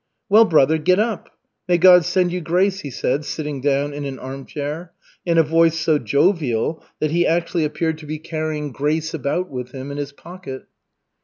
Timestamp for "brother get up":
0.45-1.29